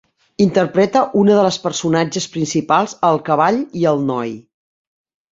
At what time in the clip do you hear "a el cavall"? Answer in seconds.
2.97-3.59